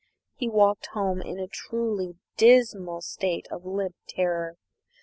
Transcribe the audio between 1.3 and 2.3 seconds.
a truly